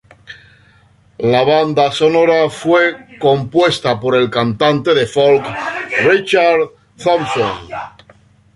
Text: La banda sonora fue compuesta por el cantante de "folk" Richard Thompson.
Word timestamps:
La 1.33 1.43
banda 1.43 1.91
sonora 1.91 2.49
fue 2.49 3.19
compuesta 3.19 3.99
por 3.99 4.15
el 4.15 4.31
cantante 4.31 4.95
de 4.95 5.05
"folk" 5.05 5.45
Richard 6.07 6.69
Thompson. 6.97 7.69